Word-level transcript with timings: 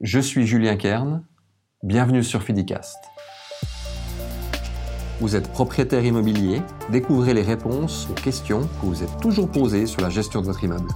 Je 0.00 0.20
suis 0.20 0.46
Julien 0.46 0.76
Kern, 0.76 1.24
bienvenue 1.82 2.22
sur 2.22 2.44
Fidicast. 2.44 2.96
Vous 5.18 5.34
êtes 5.34 5.50
propriétaire 5.50 6.04
immobilier, 6.04 6.62
découvrez 6.92 7.34
les 7.34 7.42
réponses 7.42 8.06
aux 8.08 8.14
questions 8.14 8.60
que 8.60 8.86
vous 8.86 9.02
êtes 9.02 9.18
toujours 9.20 9.50
posées 9.50 9.86
sur 9.86 10.00
la 10.00 10.08
gestion 10.08 10.40
de 10.40 10.46
votre 10.46 10.62
immeuble. 10.62 10.86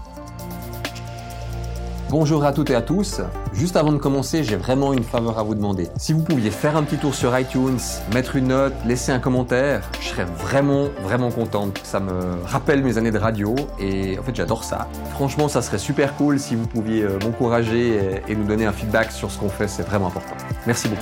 Bonjour 2.12 2.45
à 2.45 2.53
toutes 2.53 2.69
et 2.69 2.75
à 2.75 2.82
tous. 2.82 3.23
Juste 3.55 3.75
avant 3.75 3.91
de 3.91 3.96
commencer, 3.96 4.45
j'ai 4.45 4.57
vraiment 4.57 4.93
une 4.93 5.03
faveur 5.03 5.39
à 5.39 5.43
vous 5.43 5.55
demander. 5.55 5.89
Si 5.96 6.12
vous 6.12 6.23
pouviez 6.23 6.50
faire 6.50 6.77
un 6.77 6.82
petit 6.82 6.98
tour 6.98 7.14
sur 7.14 7.39
iTunes, 7.39 7.79
mettre 8.12 8.36
une 8.36 8.48
note, 8.48 8.75
laisser 8.85 9.12
un 9.12 9.18
commentaire, 9.18 9.91
je 9.98 10.09
serais 10.09 10.27
vraiment, 10.27 10.89
vraiment 11.03 11.30
contente. 11.30 11.80
Ça 11.85 12.00
me 12.00 12.35
rappelle 12.45 12.85
mes 12.85 12.98
années 12.98 13.12
de 13.12 13.18
radio 13.18 13.54
et 13.80 14.18
en 14.18 14.22
fait 14.25 14.36
j'adore 14.36 14.62
ça. 14.62 14.89
Franchement, 15.12 15.48
ça 15.48 15.62
serait 15.62 15.79
super 15.79 16.14
cool 16.17 16.39
si 16.39 16.54
vous 16.54 16.67
pouviez 16.67 17.03
euh, 17.03 17.18
m'encourager 17.25 18.21
et, 18.29 18.36
nous 18.36 18.44
donner 18.44 18.67
un 18.67 18.72
feedback 18.72 19.11
sur 19.11 19.31
ce 19.31 19.39
qu'on 19.39 19.49
fait, 19.49 19.67
c'est 19.67 19.82
vraiment 19.82 20.08
important. 20.08 20.36
Merci 20.67 20.89
beaucoup. 20.89 21.00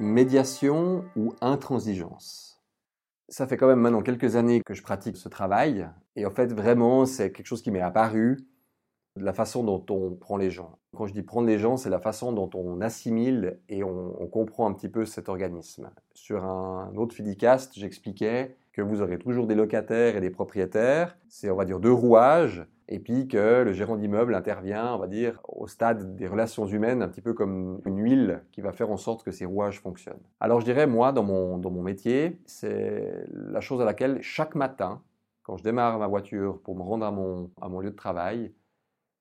Médiation 0.00 1.04
ou 1.14 1.34
intransigeance? 1.40 2.51
Ça 3.32 3.46
fait 3.46 3.56
quand 3.56 3.66
même 3.66 3.80
maintenant 3.80 4.02
quelques 4.02 4.36
années 4.36 4.60
que 4.60 4.74
je 4.74 4.82
pratique 4.82 5.16
ce 5.16 5.28
travail. 5.30 5.88
Et 6.16 6.26
en 6.26 6.30
fait, 6.30 6.52
vraiment, 6.52 7.06
c'est 7.06 7.32
quelque 7.32 7.46
chose 7.46 7.62
qui 7.62 7.70
m'est 7.70 7.80
apparu 7.80 8.46
de 9.16 9.24
la 9.24 9.32
façon 9.32 9.64
dont 9.64 9.84
on 9.88 10.14
prend 10.14 10.36
les 10.36 10.50
gens. 10.50 10.78
Quand 10.94 11.06
je 11.06 11.14
dis 11.14 11.22
prendre 11.22 11.46
les 11.46 11.58
gens, 11.58 11.78
c'est 11.78 11.88
la 11.88 11.98
façon 11.98 12.32
dont 12.32 12.50
on 12.54 12.82
assimile 12.82 13.58
et 13.70 13.82
on, 13.84 14.12
comprend 14.26 14.68
un 14.68 14.74
petit 14.74 14.90
peu 14.90 15.06
cet 15.06 15.30
organisme. 15.30 15.90
Sur 16.14 16.44
un 16.44 16.94
autre 16.96 17.14
Fidicast, 17.14 17.72
j'expliquais 17.74 18.54
que 18.72 18.82
vous 18.82 19.02
aurez 19.02 19.18
toujours 19.18 19.46
des 19.46 19.54
locataires 19.54 20.16
et 20.16 20.20
des 20.20 20.30
propriétaires. 20.30 21.16
C'est, 21.28 21.50
on 21.50 21.56
va 21.56 21.64
dire, 21.64 21.80
deux 21.80 21.92
rouages. 21.92 22.66
Et 22.88 22.98
puis 22.98 23.26
que 23.28 23.62
le 23.62 23.72
gérant 23.72 23.96
d'immeuble 23.96 24.34
intervient, 24.34 24.94
on 24.94 24.98
va 24.98 25.06
dire, 25.06 25.40
au 25.48 25.66
stade 25.66 26.16
des 26.16 26.26
relations 26.26 26.66
humaines, 26.66 27.02
un 27.02 27.08
petit 27.08 27.22
peu 27.22 27.32
comme 27.32 27.80
une 27.86 27.98
huile 28.02 28.42
qui 28.52 28.60
va 28.60 28.72
faire 28.72 28.90
en 28.90 28.96
sorte 28.96 29.22
que 29.22 29.30
ces 29.30 29.46
rouages 29.46 29.80
fonctionnent. 29.80 30.20
Alors 30.40 30.60
je 30.60 30.66
dirais, 30.66 30.86
moi, 30.86 31.12
dans 31.12 31.22
mon, 31.22 31.58
dans 31.58 31.70
mon 31.70 31.82
métier, 31.82 32.40
c'est 32.44 33.24
la 33.32 33.60
chose 33.60 33.80
à 33.80 33.84
laquelle 33.84 34.20
chaque 34.20 34.54
matin, 34.54 35.02
quand 35.42 35.56
je 35.56 35.62
démarre 35.62 35.98
ma 35.98 36.06
voiture 36.06 36.60
pour 36.60 36.76
me 36.76 36.82
rendre 36.82 37.06
à 37.06 37.10
mon, 37.10 37.50
à 37.60 37.68
mon 37.68 37.80
lieu 37.80 37.90
de 37.90 37.96
travail, 37.96 38.52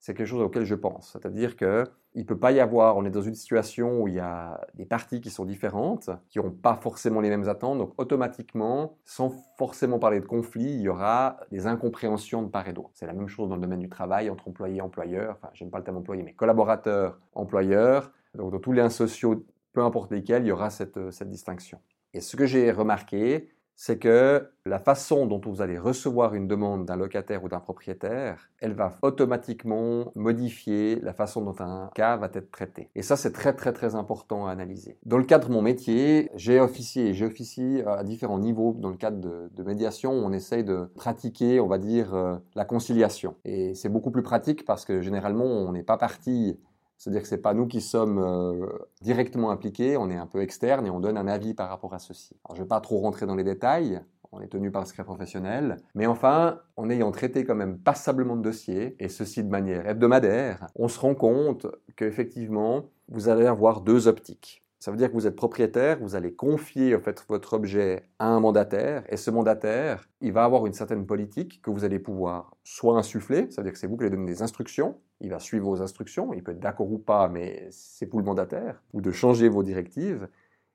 c'est 0.02 0.16
quelque 0.16 0.28
chose 0.28 0.42
auquel 0.42 0.66
je 0.66 0.74
pense. 0.74 1.12
C'est-à-dire 1.14 1.56
qu'il 1.56 1.86
ne 2.16 2.24
peut 2.24 2.38
pas 2.38 2.52
y 2.52 2.60
avoir, 2.60 2.98
on 2.98 3.06
est 3.06 3.12
dans 3.12 3.22
une 3.22 3.36
situation 3.36 4.02
où 4.02 4.08
il 4.08 4.16
y 4.16 4.20
a 4.20 4.60
des 4.74 4.86
parties 4.86 5.22
qui 5.22 5.30
sont 5.30 5.46
différentes, 5.46 6.10
qui 6.30 6.40
n'ont 6.40 6.50
pas 6.50 6.76
forcément 6.76 7.22
les 7.22 7.30
mêmes 7.30 7.48
attentes, 7.48 7.78
donc 7.78 7.94
automatiquement, 7.98 8.98
sans 9.06 9.30
forcément 9.58 10.00
parler 10.00 10.20
de 10.20 10.26
conflit, 10.26 10.74
il 10.74 10.82
y 10.82 10.90
aura 10.90 11.38
des 11.52 11.68
incompréhensions 11.68 12.42
de 12.42 12.50
part 12.50 12.68
et 12.68 12.74
d'autre. 12.74 12.90
C'est 12.96 13.06
la 13.06 13.14
même 13.14 13.28
chose 13.28 13.48
dans 13.48 13.56
le 13.56 13.62
domaine 13.62 13.80
du 13.80 13.90
travail, 13.90 14.32
entre 14.32 14.48
employés 14.48 14.78
et 14.78 14.82
employeurs, 14.82 15.36
enfin 15.38 15.50
j'aime 15.54 15.70
pas 15.70 15.78
le 15.78 15.84
terme 15.84 15.98
employé, 15.98 16.24
mais 16.24 16.34
collaborateurs, 16.34 17.20
employeurs, 17.34 18.12
donc 18.34 18.52
dans 18.52 18.60
tous 18.60 18.72
les 18.72 18.82
liens 18.82 18.90
sociaux, 18.90 19.46
peu 19.72 19.84
importe 19.84 20.12
lesquels, 20.12 20.44
il 20.44 20.48
y 20.48 20.52
aura 20.52 20.72
cette 20.72 20.98
distinction. 21.30 21.80
Et 22.14 22.22
ce 22.22 22.36
que 22.36 22.48
j'ai 22.48 22.72
remarqué, 22.72 23.50
c'est 23.76 23.98
que 23.98 24.50
la 24.66 24.80
façon 24.80 25.26
dont 25.26 25.42
vous 25.44 25.62
allez 25.62 25.78
recevoir 25.78 26.36
une 26.36 26.48
demande 26.48 26.86
d'un 26.86 26.96
locataire 26.96 27.44
ou 27.44 27.50
d'un 27.50 27.60
propriétaire, 27.60 28.50
elle 28.60 28.74
va 28.74 28.94
automatiquement 29.02 30.12
modifier 30.16 31.00
la 31.02 31.14
façon 31.14 31.42
dont 31.42 31.56
un 31.60 31.90
cas 31.96 32.16
va 32.18 32.30
être 32.34 32.52
traité. 32.52 32.90
Et 32.96 33.02
ça, 33.02 33.18
c'est 33.18 33.32
très 33.32 33.54
très 33.54 33.74
très 33.74 33.96
important 33.96 34.46
à 34.48 34.52
analyser. 34.52 34.98
Dans 35.06 35.18
le 35.18 35.24
cadre 35.24 35.48
de 35.48 35.54
mon 35.54 35.62
métier, 35.62 36.30
j'ai 36.36 36.60
officié 36.60 37.08
et 37.08 37.14
j'officie 37.14 37.82
à 37.88 38.04
différents 38.04 38.40
niveaux 38.40 38.76
dans 38.78 38.90
le 38.90 38.98
cadre 38.98 39.20
de, 39.20 39.64
médiation. 39.64 40.12
On 40.12 40.32
essaye 40.32 40.64
de 40.64 40.90
pratiquer, 40.96 41.60
on 41.60 41.68
va 41.68 41.78
dire, 41.78 42.14
euh, 42.14 42.38
la 42.56 42.66
conciliation. 42.66 43.36
Et 43.46 43.74
c'est 43.76 43.90
beaucoup 43.90 44.12
plus 44.12 44.24
pratique 44.24 44.66
parce 44.66 44.86
que 44.86 45.02
généralement, 45.02 45.46
on 45.46 45.72
n'est 45.72 45.84
pas 45.84 45.98
parti 45.98 46.60
c'est-à-dire 47.02 47.24
que 47.24 47.28
ce 47.28 47.34
n'est 47.34 47.42
pas 47.42 47.56
nous 47.56 47.66
qui 47.66 47.82
sommes 47.82 48.20
euh, 48.20 48.68
directement 49.02 49.50
impliqués, 49.50 49.98
on 49.98 50.12
est 50.12 50.18
un 50.18 50.28
peu 50.28 50.40
externe 50.44 50.86
et 50.86 50.92
on 50.92 51.00
donne 51.00 51.18
un 51.18 51.28
avis 51.28 51.56
par 51.56 51.68
rapport 51.68 51.96
à 51.96 51.98
ceci. 51.98 52.36
Je 52.50 52.58
ne 52.58 52.60
vais 52.60 52.68
pas 52.68 52.80
trop 52.80 53.00
rentrer 53.00 53.26
dans 53.26 53.34
les 53.34 53.44
détails, 53.44 54.02
on 54.32 54.40
est 54.40 54.50
tenu 54.50 54.70
par 54.70 54.84
le 54.84 54.88
secret 54.88 55.04
professionnel, 55.04 55.78
mais 55.96 56.06
enfin, 56.06 56.60
en 56.78 56.92
ayant 56.92 57.12
traité 57.12 57.44
quand 57.44 57.56
même 57.56 57.80
passablement 57.80 58.36
de 58.36 58.44
dossiers, 58.44 58.96
et 59.00 59.10
ceci 59.10 59.44
de 59.44 59.50
manière 59.50 59.88
hebdomadaire, 59.88 60.68
on 60.76 60.88
se 60.88 61.00
rend 61.00 61.16
compte 61.16 61.66
qu'effectivement, 61.96 62.92
vous 63.10 63.30
allez 63.30 63.48
avoir 63.48 63.82
deux 63.82 64.08
optiques. 64.08 64.62
Ça 64.78 64.92
veut 64.92 64.98
dire 64.98 65.10
que 65.10 65.16
vous 65.16 65.26
êtes 65.26 65.36
propriétaire, 65.36 65.98
vous 66.00 66.14
allez 66.14 66.36
confier 66.36 66.96
en 66.96 67.00
fait 67.00 67.26
votre 67.28 67.54
objet 67.54 68.04
à 68.20 68.28
un 68.28 68.40
mandataire, 68.40 69.04
et 69.10 69.18
ce 69.18 69.32
mandataire, 69.32 70.08
il 70.22 70.34
va 70.34 70.44
avoir 70.44 70.68
une 70.68 70.74
certaine 70.74 71.08
politique 71.08 71.64
que 71.64 71.72
vous 71.72 71.84
allez 71.84 71.98
pouvoir 71.98 72.56
soit 72.64 72.96
insuffler, 72.96 73.50
ça 73.50 73.62
veut 73.62 73.66
dire 73.66 73.74
que 73.74 73.80
c'est 73.80 73.88
vous 73.88 73.98
qui 73.98 74.04
allez 74.04 74.16
donner 74.16 74.28
des 74.28 74.44
instructions, 74.44 75.00
il 75.22 75.30
va 75.30 75.40
suivre 75.40 75.66
vos 75.66 75.82
instructions, 75.82 76.34
il 76.34 76.44
peut 76.44 76.52
être 76.52 76.60
d'accord 76.60 76.92
ou 76.92 76.98
pas, 76.98 77.28
mais 77.30 77.68
c'est 77.72 78.08
pour 78.08 78.20
le 78.20 78.26
mandataire, 78.26 78.82
ou 78.94 79.02
de 79.02 79.12
changer 79.12 79.48
vos 79.50 79.64
directives. 79.64 80.28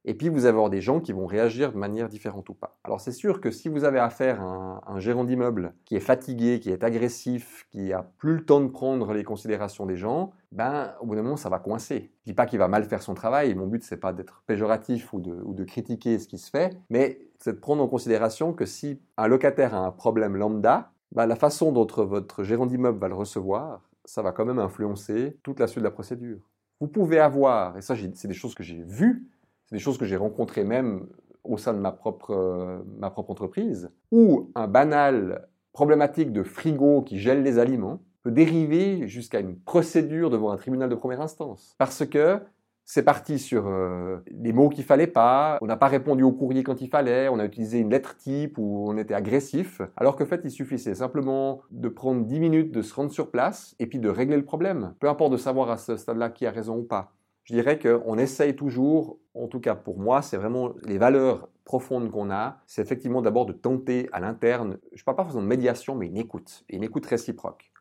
Et 0.09 0.15
puis 0.15 0.29
vous 0.29 0.47
allez 0.47 0.51
avoir 0.51 0.71
des 0.71 0.81
gens 0.81 1.01
qui 1.01 1.13
vont 1.13 1.27
réagir 1.27 1.73
de 1.73 1.79
manière 1.79 2.09
différente 2.09 2.49
ou 2.49 2.55
pas. 2.55 2.79
Alors 2.85 3.01
c'est 3.01 3.11
sûr 3.11 3.41
que 3.41 3.51
si 3.51 3.69
vous 3.69 3.83
avez 3.83 3.99
affaire 3.99 4.41
à 4.41 4.85
un, 4.87 5.01
gérant 5.01 5.25
d'immeuble 5.25 5.75
qui 5.85 5.97
est 5.97 6.01
fatigué, 6.01 6.61
qui 6.61 6.71
est 6.71 6.85
agressif, 6.85 7.67
qui 7.73 7.93
a 7.93 8.05
plus 8.17 8.37
le 8.37 8.45
temps 8.45 8.61
de 8.61 8.69
prendre 8.69 9.13
les 9.13 9.25
considérations 9.25 9.85
des 9.85 9.97
gens, 9.97 10.31
ben 10.53 10.95
au 11.01 11.07
bout 11.07 11.17
d'un 11.17 11.23
moment 11.23 11.37
ça 11.37 11.49
va 11.49 11.59
coincer. 11.59 12.13
Je 12.21 12.31
dis 12.31 12.35
pas 12.35 12.47
qu'il 12.47 12.61
va 12.61 12.69
mal 12.69 12.85
faire 12.85 13.03
son 13.03 13.15
travail. 13.15 13.53
Mon 13.57 13.67
but 13.67 13.83
c'est 13.83 13.97
pas 13.97 14.13
d'être 14.13 14.45
péjoratif 14.47 15.13
ou 15.13 15.19
de, 15.19 15.43
ou 15.45 15.55
de 15.55 15.65
critiquer 15.65 16.21
ce 16.21 16.29
qui 16.29 16.39
se 16.39 16.51
fait, 16.51 16.79
mais 16.89 17.19
c'est 17.41 17.55
de 17.55 17.59
prendre 17.59 17.83
en 17.83 17.89
considération 17.89 18.53
que 18.53 18.65
si 18.65 19.01
un 19.17 19.27
locataire 19.27 19.75
a 19.75 19.79
un 19.79 19.91
problème 19.91 20.37
lambda, 20.37 20.93
ben, 21.11 21.27
la 21.27 21.37
façon 21.37 21.73
dont 21.73 21.87
votre 22.05 22.45
gérant 22.45 22.67
d'immeuble 22.67 22.99
va 22.99 23.09
le 23.09 23.15
recevoir, 23.15 23.83
ça 24.07 24.23
va 24.23 24.33
quand 24.33 24.45
même 24.45 24.59
influencer 24.59 25.37
toute 25.43 25.61
la 25.61 25.67
suite 25.67 25.81
de 25.81 25.85
la 25.85 25.91
procédure. 25.91 26.39
Vous 26.81 26.89
pouvez 26.89 27.19
avoir, 27.19 27.77
et 27.77 27.83
ça 27.83 27.95
c'est 28.15 28.29
des 28.29 28.35
choses 28.35 28.55
que 28.55 28.63
j'ai 28.63 28.83
vues, 28.83 29.27
c'est 29.67 29.77
des 29.77 29.81
choses 29.81 29.99
que 29.99 30.05
j'ai 30.05 30.17
rencontrées 30.17 30.65
même 30.65 31.07
au 31.45 31.59
sein 31.59 31.75
de 31.75 31.79
ma 31.79 31.93
propre, 31.93 32.31
euh, 32.31 32.79
ma 32.99 33.11
propre 33.11 33.31
entreprise, 33.31 33.91
où 34.11 34.51
un 34.55 34.67
banal 34.67 35.49
problématique 35.73 36.33
de 36.33 36.43
frigo 36.43 37.03
qui 37.03 37.19
gèle 37.19 37.43
les 37.43 37.59
aliments 37.59 38.01
peut 38.23 38.31
dériver 38.31 39.07
jusqu'à 39.07 39.41
une 39.41 39.59
procédure 39.59 40.31
devant 40.31 40.51
un 40.51 40.57
tribunal 40.57 40.89
de 40.89 40.95
première 40.95 41.21
instance. 41.21 41.75
Parce 41.79 42.05
que 42.07 42.41
c'est 42.89 43.03
parti 43.03 43.41
sur 43.41 43.67
euh, 43.67 44.19
les 44.31 44.53
mots 44.53 44.69
qu'il 44.69 44.85
fallait 44.85 45.09
pas, 45.09 45.59
on 45.61 45.67
n'a 45.67 45.77
pas 45.77 45.89
répondu 45.89 46.23
au 46.23 46.31
courrier 46.31 46.63
quand 46.63 46.81
il 46.81 46.89
fallait, 46.89 47.29
on 47.29 47.41
a 47.41 47.45
utilisé 47.45 47.81
une 47.81 47.91
lettre 47.91 48.17
type 48.17 48.59
ou 48.59 48.87
on 48.89 48.97
était 48.97 49.13
agressif, 49.13 49.83
alors 49.97 50.15
qu'en 50.15 50.25
fait 50.25 50.41
il 50.45 50.53
suffisait 50.53 50.95
simplement 50.95 51.63
de 51.73 51.89
prendre 51.89 52.25
10 52.25 52.39
minutes, 52.39 52.71
de 52.71 52.83
se 52.83 52.95
rendre 52.95 53.11
sur 53.11 53.33
place 53.33 53.75
et 53.81 53.89
puis 53.89 53.99
de 53.99 54.09
régler 54.09 54.37
le 54.37 54.45
problème. 54.45 54.95
Peu 55.01 55.09
importe 55.09 55.33
de 55.33 55.37
savoir 55.37 55.69
à 55.69 55.79
ce 55.79 55.97
stade-là 55.97 56.31
qui 56.31 56.47
a 56.47 56.53
raison 56.53 56.79
ou 56.79 56.85
pas. 56.85 57.13
Je 57.43 57.55
dirais 57.55 57.79
qu'on 57.81 58.19
essaye 58.19 58.55
toujours, 58.55 59.19
en 59.35 59.49
tout 59.49 59.61
cas 59.61 59.75
pour 59.75 59.99
moi, 59.99 60.23
c'est 60.23 60.37
vraiment 60.37 60.73
les 60.85 60.99
valeurs 60.99 61.49
profondes 61.65 62.09
qu'on 62.13 62.31
a, 62.31 62.59
c'est 62.69 62.83
effectivement 62.83 63.21
d'abord 63.21 63.47
de 63.47 63.53
tenter 63.53 64.09
à 64.13 64.21
l'interne, 64.21 64.79
je 64.93 65.03
ne 65.03 65.05
parle 65.05 65.17
pas 65.17 65.25
forcément 65.25 65.43
de 65.43 65.49
médiation, 65.49 65.97
mais 65.97 66.07
une 66.07 66.19
écoute, 66.19 66.65
une 66.69 66.85
écoute 66.85 67.07
réciproque. 67.07 67.73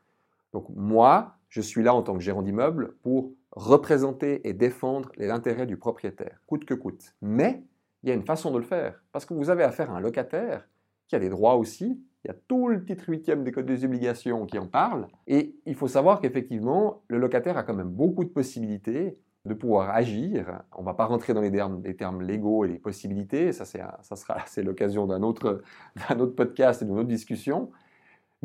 Donc 0.51 0.65
moi, 0.75 1.35
je 1.49 1.61
suis 1.61 1.83
là 1.83 1.93
en 1.93 2.01
tant 2.01 2.15
que 2.15 2.21
gérant 2.21 2.41
d'immeuble 2.41 2.95
pour 3.03 3.31
représenter 3.55 4.47
et 4.47 4.53
défendre 4.53 5.11
les 5.17 5.29
intérêts 5.29 5.65
du 5.65 5.77
propriétaire, 5.77 6.41
coûte 6.45 6.65
que 6.65 6.73
coûte. 6.73 7.15
Mais 7.21 7.63
il 8.03 8.09
y 8.09 8.11
a 8.11 8.15
une 8.15 8.25
façon 8.25 8.51
de 8.51 8.57
le 8.57 8.63
faire, 8.63 9.01
parce 9.11 9.25
que 9.25 9.33
vous 9.33 9.49
avez 9.49 9.63
affaire 9.63 9.91
à 9.91 9.97
un 9.97 9.99
locataire 9.99 10.67
qui 11.07 11.15
a 11.15 11.19
des 11.19 11.29
droits 11.29 11.55
aussi, 11.55 11.99
il 12.23 12.27
y 12.27 12.31
a 12.31 12.35
tout 12.47 12.67
le 12.67 12.83
titre 12.83 13.05
huitième 13.07 13.43
des 13.43 13.51
codes 13.51 13.65
des 13.65 13.85
obligations 13.85 14.45
qui 14.45 14.57
en 14.57 14.67
parle, 14.67 15.07
et 15.27 15.55
il 15.65 15.75
faut 15.75 15.87
savoir 15.87 16.19
qu'effectivement, 16.19 17.03
le 17.07 17.17
locataire 17.17 17.57
a 17.57 17.63
quand 17.63 17.73
même 17.73 17.89
beaucoup 17.89 18.23
de 18.23 18.29
possibilités 18.29 19.17
de 19.45 19.53
pouvoir 19.53 19.91
agir. 19.91 20.63
On 20.75 20.81
ne 20.81 20.85
va 20.85 20.95
pas 20.95 21.05
rentrer 21.05 21.33
dans 21.33 21.41
les 21.41 21.95
termes, 21.95 22.21
légaux 22.21 22.65
et 22.65 22.67
les 22.67 22.79
possibilités, 22.79 23.51
ça, 23.51 23.65
ça 23.65 24.15
sera 24.15 24.37
c'est 24.47 24.63
l'occasion 24.63 25.05
d'un 25.05 25.21
autre 25.21 25.61
podcast 26.35 26.81
et 26.81 26.85
d'une 26.85 26.97
autre 26.97 27.07
discussion, 27.07 27.71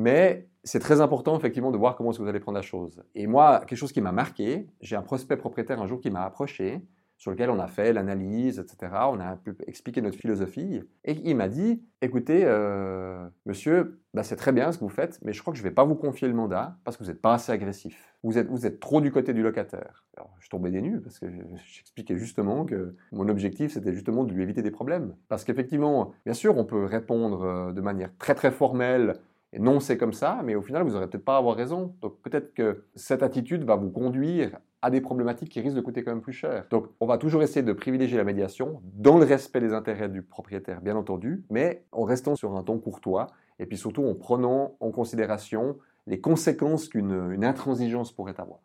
mais 0.01 0.49
c'est 0.65 0.81
très 0.81 1.01
important 1.01 1.37
effectivement 1.37 1.71
de 1.71 1.77
voir 1.77 1.95
comment 1.95 2.11
vous 2.11 2.27
allez 2.27 2.41
prendre 2.41 2.57
la 2.57 2.63
chose. 2.63 3.03
Et 3.15 3.27
moi, 3.27 3.61
quelque 3.67 3.79
chose 3.79 3.93
qui 3.93 4.01
m'a 4.01 4.13
marqué, 4.13 4.67
j'ai 4.81 4.97
un 4.97 5.03
prospect 5.03 5.37
propriétaire 5.37 5.81
un 5.81 5.87
jour 5.87 6.01
qui 6.01 6.11
m'a 6.11 6.25
approché, 6.25 6.81
sur 7.21 7.31
lequel 7.31 7.51
on 7.51 7.59
a 7.59 7.67
fait 7.67 7.93
l'analyse, 7.93 8.59
etc. 8.59 8.93
On 9.11 9.21
a 9.21 9.37
pu 9.37 9.55
expliquer 9.67 10.01
notre 10.01 10.17
philosophie. 10.17 10.81
Et 11.05 11.13
il 11.23 11.37
m'a 11.37 11.49
dit, 11.49 11.83
écoutez, 12.01 12.45
euh, 12.47 13.29
monsieur, 13.45 14.01
bah, 14.15 14.23
c'est 14.23 14.37
très 14.37 14.53
bien 14.53 14.73
ce 14.73 14.79
que 14.79 14.85
vous 14.85 14.91
faites, 14.91 15.21
mais 15.23 15.35
je 15.35 15.43
crois 15.43 15.53
que 15.53 15.59
je 15.59 15.63
ne 15.63 15.69
vais 15.69 15.75
pas 15.75 15.85
vous 15.85 15.97
confier 15.97 16.29
le 16.29 16.35
mandat 16.35 16.79
parce 16.83 16.97
que 16.97 17.05
vous 17.05 17.11
n'êtes 17.11 17.21
pas 17.21 17.35
assez 17.35 17.53
agressif. 17.53 18.17
Vous 18.23 18.39
êtes, 18.39 18.49
vous 18.49 18.65
êtes 18.65 18.81
trop 18.81 19.03
du 19.03 19.13
côté 19.13 19.35
du 19.35 19.43
locataire. 19.43 20.07
Alors, 20.17 20.35
je 20.41 20.49
tombais 20.49 20.71
des 20.71 20.81
nues 20.81 20.99
parce 20.99 21.19
que 21.19 21.27
j'expliquais 21.67 22.17
justement 22.17 22.65
que 22.65 22.97
mon 23.13 23.29
objectif, 23.29 23.75
c'était 23.75 23.93
justement 23.93 24.25
de 24.25 24.33
lui 24.33 24.43
éviter 24.43 24.63
des 24.63 24.71
problèmes. 24.71 25.15
Parce 25.29 25.45
qu'effectivement, 25.45 26.13
bien 26.25 26.35
sûr, 26.35 26.57
on 26.57 26.65
peut 26.65 26.87
répondre 26.87 27.43
euh, 27.43 27.73
de 27.73 27.83
manière 27.83 28.17
très 28.17 28.35
très 28.35 28.51
formelle 28.51 29.17
non, 29.59 29.81
c'est 29.81 29.99
comme 29.99 30.13
ça, 30.13 30.41
mais 30.45 30.55
au 30.55 30.63
final, 30.63 30.85
vous 30.85 30.93
n'aurez 30.93 31.09
peut-être 31.09 31.25
pas 31.25 31.35
à 31.35 31.39
avoir 31.39 31.57
raison. 31.57 31.95
Donc 32.01 32.21
peut-être 32.23 32.55
que 32.55 32.85
cette 32.95 33.23
attitude 33.23 33.65
va 33.65 33.75
vous 33.75 33.91
conduire 33.91 34.59
à 34.83 34.91
des 34.91 35.01
problématiques 35.01 35.51
qui 35.51 35.61
risquent 35.61 35.77
de 35.77 35.81
coûter 35.81 36.05
quand 36.05 36.13
même 36.13 36.23
plus 36.23 36.33
cher. 36.33 36.67
Donc 36.71 36.87
on 37.01 37.07
va 37.07 37.19
toujours 37.19 37.43
essayer 37.43 37.63
de 37.63 37.73
privilégier 37.73 38.17
la 38.17 38.25
médiation 38.25 38.81
dans 38.95 39.19
le 39.19 39.25
respect 39.25 39.61
des 39.61 39.73
intérêts 39.73 40.09
du 40.09 40.23
propriétaire, 40.23 40.81
bien 40.81 40.97
entendu, 40.97 41.45
mais 41.51 41.85
en 41.93 42.05
restant 42.05 42.37
sur 42.37 42.57
un 42.57 42.63
ton 42.63 42.79
courtois 42.79 43.27
et 43.59 43.67
puis 43.67 43.77
surtout 43.77 44.05
en 44.05 44.15
prenant 44.15 44.77
en 44.81 44.91
considération 44.91 45.77
les 46.07 46.21
conséquences 46.21 46.89
qu'une 46.89 47.45
intransigeance 47.45 48.13
pourrait 48.13 48.39
avoir. 48.41 48.61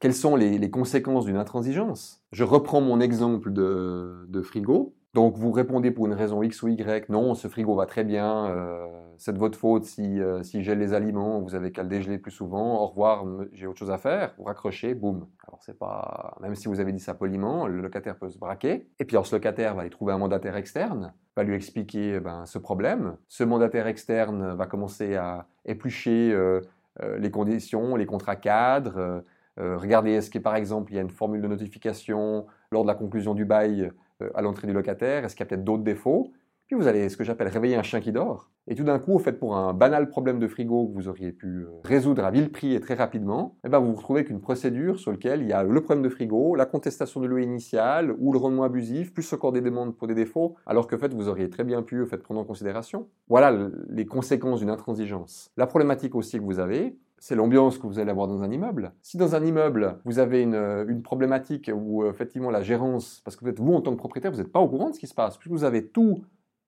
Quelles 0.00 0.14
sont 0.14 0.34
les, 0.34 0.70
conséquences 0.70 1.24
d'une 1.24 1.36
intransigeance? 1.36 2.22
Je 2.32 2.42
reprends 2.42 2.80
mon 2.80 3.00
exemple 3.00 3.52
de 3.52 4.42
frigo. 4.42 4.94
Donc 5.14 5.36
vous 5.36 5.52
répondez 5.52 5.92
pour 5.92 6.06
une 6.06 6.12
raison 6.12 6.42
X 6.42 6.60
ou 6.64 6.68
Y, 6.68 7.08
non, 7.08 7.34
ce 7.34 7.46
frigo 7.46 7.76
va 7.76 7.86
très 7.86 8.02
bien, 8.02 8.46
euh, 8.46 8.84
c'est 9.16 9.32
de 9.32 9.38
votre 9.38 9.56
faute 9.56 9.84
si, 9.84 10.20
euh, 10.20 10.42
si 10.42 10.64
gèle 10.64 10.80
les 10.80 10.92
aliments, 10.92 11.38
vous 11.38 11.54
avez 11.54 11.70
qu'à 11.70 11.84
le 11.84 11.88
dégeler 11.88 12.18
plus 12.18 12.32
souvent, 12.32 12.82
au 12.82 12.88
revoir, 12.88 13.24
j'ai 13.52 13.68
autre 13.68 13.78
chose 13.78 13.92
à 13.92 13.98
faire, 13.98 14.34
vous 14.38 14.42
raccrochez, 14.42 14.92
boum. 14.94 15.28
Alors 15.46 15.60
c'est 15.62 15.78
pas, 15.78 16.36
même 16.40 16.56
si 16.56 16.66
vous 16.66 16.80
avez 16.80 16.92
dit 16.92 16.98
ça 16.98 17.14
poliment, 17.14 17.68
le 17.68 17.80
locataire 17.80 18.18
peut 18.18 18.28
se 18.28 18.38
braquer, 18.38 18.88
et 18.98 19.04
puis 19.04 19.14
alors 19.14 19.24
ce 19.24 19.36
locataire 19.36 19.76
va 19.76 19.82
aller 19.82 19.90
trouver 19.90 20.12
un 20.12 20.18
mandataire 20.18 20.56
externe, 20.56 21.14
va 21.36 21.44
lui 21.44 21.54
expliquer 21.54 22.18
ben, 22.18 22.44
ce 22.44 22.58
problème, 22.58 23.16
ce 23.28 23.44
mandataire 23.44 23.86
externe 23.86 24.54
va 24.54 24.66
commencer 24.66 25.14
à 25.14 25.46
éplucher 25.64 26.32
euh, 26.32 26.60
euh, 27.04 27.18
les 27.18 27.30
conditions, 27.30 27.94
les 27.94 28.06
contrats 28.06 28.34
cadres, 28.34 29.22
regardez 29.56 30.10
est-ce 30.10 30.30
que 30.30 30.40
par 30.40 30.56
exemple 30.56 30.90
il 30.90 30.96
y 30.96 30.98
a 30.98 31.02
une 31.02 31.10
formule 31.10 31.40
de 31.40 31.46
notification 31.46 32.46
lors 32.72 32.82
de 32.82 32.88
la 32.88 32.96
conclusion 32.96 33.34
du 33.34 33.44
bail 33.44 33.82
euh, 33.82 33.90
à 34.34 34.42
l'entrée 34.42 34.66
du 34.66 34.72
locataire 34.72 35.24
Est-ce 35.24 35.34
qu'il 35.34 35.44
y 35.44 35.46
a 35.46 35.48
peut-être 35.48 35.64
d'autres 35.64 35.84
défauts? 35.84 36.32
Puis 36.66 36.76
vous 36.76 36.86
allez, 36.86 37.10
ce 37.10 37.16
que 37.18 37.24
j'appelle, 37.24 37.48
réveiller 37.48 37.76
un 37.76 37.82
chien 37.82 38.00
qui 38.00 38.10
dort. 38.10 38.50
Et 38.66 38.74
tout 38.74 38.84
d'un 38.84 38.98
coup, 38.98 39.12
au 39.12 39.18
fait, 39.18 39.32
pour 39.32 39.54
un 39.54 39.74
banal 39.74 40.08
problème 40.08 40.38
de 40.38 40.48
frigo 40.48 40.88
que 40.88 40.94
vous 40.94 41.08
auriez 41.08 41.30
pu 41.30 41.46
euh, 41.46 41.68
résoudre 41.84 42.24
à 42.24 42.30
vil 42.30 42.50
prix 42.50 42.74
et 42.74 42.80
très 42.80 42.94
rapidement, 42.94 43.58
eh 43.66 43.68
ben, 43.68 43.80
vous 43.80 43.88
vous 43.88 43.96
retrouvez 43.96 44.20
avec 44.20 44.30
une 44.30 44.40
procédure 44.40 44.98
sur 44.98 45.10
laquelle 45.10 45.42
il 45.42 45.48
y 45.48 45.52
a 45.52 45.62
le 45.62 45.80
problème 45.82 46.02
de 46.02 46.08
frigo, 46.08 46.54
la 46.54 46.64
contestation 46.64 47.20
de 47.20 47.26
loyer 47.26 47.44
initial 47.44 48.14
ou 48.18 48.32
le 48.32 48.38
rendement 48.38 48.64
abusif, 48.64 49.12
plus 49.12 49.30
encore 49.34 49.52
des 49.52 49.60
demandes 49.60 49.94
pour 49.94 50.08
des 50.08 50.14
défauts, 50.14 50.56
alors 50.64 50.86
que 50.86 50.96
fait, 50.96 51.12
vous 51.12 51.28
auriez 51.28 51.50
très 51.50 51.64
bien 51.64 51.82
pu 51.82 52.06
fait, 52.06 52.16
prendre 52.16 52.40
en 52.40 52.44
considération. 52.44 53.08
Voilà 53.28 53.54
les 53.90 54.06
conséquences 54.06 54.60
d'une 54.60 54.70
intransigeance. 54.70 55.50
La 55.58 55.66
problématique 55.66 56.14
aussi 56.14 56.38
que 56.38 56.44
vous 56.44 56.60
avez, 56.60 56.96
c'est 57.24 57.36
l'ambiance 57.36 57.78
que 57.78 57.86
vous 57.86 57.98
allez 57.98 58.10
avoir 58.10 58.28
dans 58.28 58.42
un 58.42 58.50
immeuble. 58.50 58.92
Si 59.00 59.16
dans 59.16 59.34
un 59.34 59.42
immeuble, 59.42 59.98
vous 60.04 60.18
avez 60.18 60.42
une, 60.42 61.02
problématique 61.02 61.70
où 61.74 62.02
euh, 62.02 62.10
effectivement 62.10 62.50
la 62.50 62.60
gérance, 62.60 63.22
parce 63.24 63.34
que 63.34 63.46
vous, 63.58 63.72
en 63.72 63.80
tant 63.80 63.92
que 63.92 63.96
propriétaire, 63.96 64.30
vous 64.30 64.36
n'êtes 64.36 64.52
pas 64.52 64.60
au 64.60 64.68
courant 64.68 64.90
de 64.90 64.94
ce 64.94 65.00
qui 65.00 65.06
se 65.06 65.14
passe, 65.14 65.38
puisque 65.38 65.50
vous 65.50 65.64
avez 65.64 65.86
tout 65.86 66.22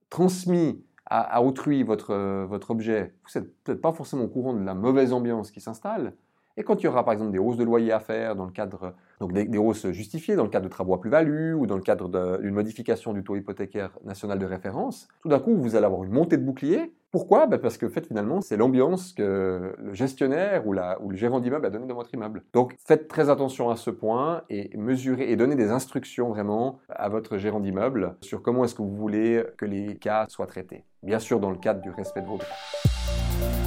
transmis 0.08 0.82
à, 1.04 1.42
autrui 1.42 1.82
votre, 1.82 2.12
euh, 2.12 2.46
votre 2.46 2.70
objet, 2.70 3.12
vous 3.22 3.38
n'êtes 3.38 3.54
peut-être 3.64 3.82
pas 3.82 3.92
forcément 3.92 4.24
au 4.24 4.28
courant 4.28 4.54
de 4.54 4.64
la 4.64 4.72
mauvaise 4.72 5.12
ambiance 5.12 5.50
qui 5.50 5.60
s'installe, 5.60 6.14
et 6.56 6.62
quand 6.62 6.82
il 6.82 6.84
y 6.84 6.88
aura 6.88 7.04
par 7.04 7.12
exemple 7.12 7.32
des 7.32 7.38
hausses 7.38 7.58
de 7.58 7.64
loyer 7.64 7.92
à 7.92 8.00
faire 8.00 8.34
dans 8.34 8.46
le 8.46 8.50
cadre, 8.50 8.94
donc 9.20 9.32
des, 9.34 9.58
hausses 9.58 9.90
justifiées 9.90 10.36
dans 10.36 10.44
le 10.44 10.48
cadre 10.48 10.64
de 10.64 10.70
travaux 10.70 10.94
à 10.94 11.00
plus-value 11.00 11.54
ou 11.54 11.66
dans 11.66 11.76
le 11.76 11.82
cadre 11.82 12.38
d'une 12.40 12.54
modification 12.54 13.12
du 13.12 13.22
taux 13.22 13.36
hypothécaire 13.36 13.90
national 14.04 14.38
de 14.38 14.46
référence, 14.46 15.06
tout 15.20 15.28
d'un 15.28 15.38
coup 15.38 15.54
vous 15.54 15.76
allez 15.76 15.84
avoir 15.84 16.02
une 16.04 16.12
montée 16.12 16.38
de 16.38 16.44
bouclier. 16.44 16.94
Pourquoi? 17.16 17.46
Ben, 17.46 17.56
Parce 17.56 17.78
que 17.78 17.88
fait, 17.88 18.06
finalement 18.06 18.42
c'est 18.42 18.58
l'ambiance 18.58 19.14
que 19.14 19.74
le 19.78 19.94
gestionnaire 19.94 20.66
ou, 20.66 20.74
la, 20.74 21.00
ou 21.00 21.08
le 21.08 21.16
gérant 21.16 21.40
d'immeuble 21.40 21.64
a 21.64 21.70
donné 21.70 21.86
dans 21.86 21.94
votre 21.94 22.12
immeuble. 22.12 22.42
Donc 22.52 22.76
faites 22.84 23.08
très 23.08 23.30
attention 23.30 23.70
à 23.70 23.76
ce 23.76 23.88
point 23.88 24.42
et 24.50 24.76
mesurez 24.76 25.32
et 25.32 25.34
donnez 25.36 25.54
des 25.54 25.70
instructions 25.70 26.28
vraiment 26.28 26.78
à 26.90 27.08
votre 27.08 27.38
gérant 27.38 27.60
d'immeuble 27.60 28.16
sur 28.20 28.42
comment 28.42 28.66
est-ce 28.66 28.74
que 28.74 28.82
vous 28.82 28.94
voulez 28.94 29.42
que 29.56 29.64
les 29.64 29.96
cas 29.96 30.26
soient 30.28 30.46
traités. 30.46 30.84
Bien 31.02 31.18
sûr 31.18 31.40
dans 31.40 31.50
le 31.50 31.56
cadre 31.56 31.80
du 31.80 31.88
respect 31.88 32.20
de 32.20 32.26
vos 32.26 32.36
droits. 32.36 33.65